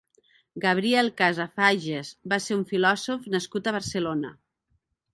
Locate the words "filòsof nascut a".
2.75-3.79